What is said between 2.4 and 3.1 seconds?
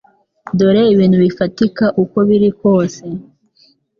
kose